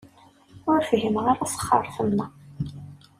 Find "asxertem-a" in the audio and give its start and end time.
1.45-2.27